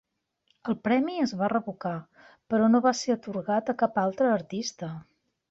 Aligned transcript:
El 0.71 0.77
premi 0.87 1.17
es 1.25 1.33
va 1.41 1.49
revocar, 1.53 1.91
però 2.55 2.71
no 2.73 2.81
va 2.87 2.95
ser 3.01 3.15
atorgat 3.17 3.71
a 3.75 3.77
cap 3.83 4.01
altre 4.07 4.33
artista. 4.41 4.93